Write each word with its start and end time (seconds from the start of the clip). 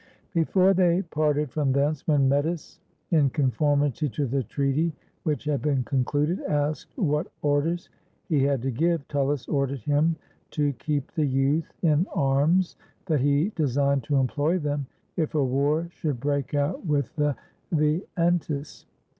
Before 0.33 0.73
they 0.73 1.03
parted 1.03 1.51
from 1.51 1.73
thence, 1.73 2.07
when 2.07 2.27
Mettus, 2.27 2.79
in 3.11 3.29
con 3.29 3.51
formity 3.51 4.11
to 4.13 4.25
the 4.25 4.41
treaty 4.41 4.93
which 5.21 5.43
had 5.43 5.61
been 5.61 5.83
concluded, 5.83 6.39
asked 6.41 6.97
what 6.97 7.27
orders 7.43 7.87
he 8.27 8.41
had 8.41 8.63
to 8.63 8.71
give, 8.71 9.07
Tullus 9.07 9.47
ordered 9.47 9.81
him 9.81 10.15
to 10.57 10.73
keep 10.73 11.11
the 11.11 11.27
youth 11.27 11.71
in 11.83 12.07
arms, 12.15 12.77
that 13.05 13.21
he 13.21 13.49
designed 13.55 14.03
to 14.05 14.15
employ 14.15 14.57
them 14.57 14.87
if 15.17 15.35
a 15.35 15.43
war 15.43 15.87
should 15.91 16.19
break 16.19 16.55
out 16.55 16.83
with 16.83 17.15
the 17.15 17.35
Veientes. 17.71 18.85